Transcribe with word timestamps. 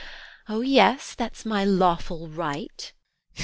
Oh 0.49 0.61
yes, 0.61 1.13
that's 1.13 1.45
my 1.45 1.63
lawful 1.63 2.27
right. 2.27 2.91